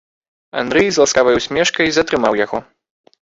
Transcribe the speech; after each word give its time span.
Андрэй 0.61 0.87
з 0.95 1.01
ласкавай 1.03 1.37
усмешкай 1.41 1.93
затрымаў 1.99 2.33
яго. 2.45 2.63